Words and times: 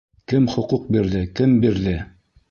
Кем 0.31 0.45
хоҡуҡ 0.53 0.87
бирҙе, 0.95 1.21
кем 1.41 1.53
бирҙе? 1.67 1.93